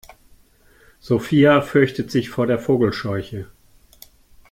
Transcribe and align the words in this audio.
Sophia 0.99 1.61
fürchtet 1.61 2.09
sich 2.09 2.31
vor 2.31 2.47
der 2.47 2.57
Vogelscheuche. 2.57 3.45